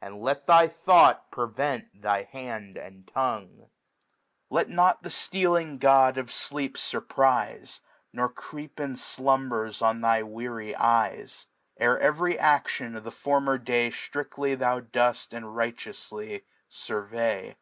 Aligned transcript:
And 0.00 0.22
let 0.22 0.46
tky 0.46 0.70
Thought 0.72 1.30
prevent 1.30 2.00
thy 2.00 2.22
Hand 2.22 2.76
aiidTongiiA^ 2.76 3.68
Let 4.48 4.70
not 4.70 5.02
the 5.02 5.10
ftealing 5.10 5.78
God 5.78 6.16
of 6.16 6.32
Sleep 6.32 6.78
fuiprife^ 6.78 7.80
> 7.96 8.12
Nor 8.14 8.30
creep 8.30 8.80
in 8.80 8.96
Slumbers 8.96 9.82
on 9.82 10.00
thy 10.00 10.22
weary 10.22 10.72
Ey^, 10.72 11.46
Ere 11.76 11.98
tv^ry 12.00 12.38
A^on 12.40 12.96
of 12.96 13.04
the 13.04 13.10
former 13.12 13.58
Day 13.58 13.90
Striftly 13.90 14.56
tljou 14.56 14.90
doH 14.90 15.30
and 15.36 15.44
righteouily 15.54 16.44
furvey. 16.72 17.56